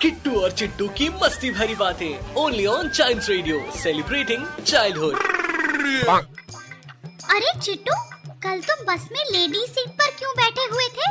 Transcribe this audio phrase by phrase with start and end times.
[0.00, 5.14] Kittu और चिट्टू की मस्ती भरी बातें only on child radio celebrating childhood
[7.34, 7.94] अरे चिट्टू
[8.42, 11.10] कल तुम बस में लेडी सीट पर क्यों बैठे हुए थे?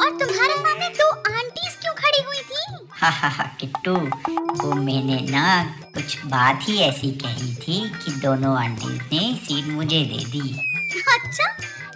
[0.00, 2.88] और तुम्हारे सामने दो आंटीज क्यों खड़ी हुई थी?
[3.00, 3.94] हा हा हा किट्टू
[4.62, 5.46] वो मैंने ना
[5.94, 10.54] कुछ बात ही ऐसी कही थी कि दोनों आंटीज ने सीट मुझे दे दी।
[11.14, 11.46] अच्छा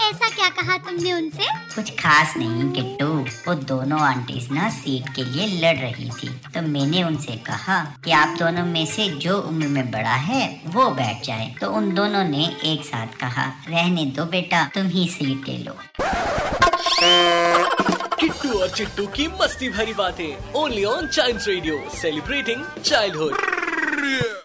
[0.00, 1.44] ऐसा क्या कहा तुमने उनसे?
[1.74, 3.06] कुछ खास नहीं किट्टू
[3.46, 8.12] वो दोनों आंटीज ना सीट के लिए लड़ रही थी। तो मैंने उनसे कहा कि
[8.12, 12.24] आप दोनों में से जो उम्र में बड़ा है वो बैठ जाए। तो उन दोनों
[12.24, 15.76] ने एक साथ कहा रहने दो बेटा तुम ही सीट ले लो।
[18.20, 24.44] किट्टू और चिट्टू की मस्ती भरी बातें only on child radio celebrating childhood